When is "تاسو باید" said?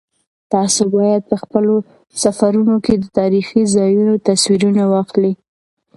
0.53-1.21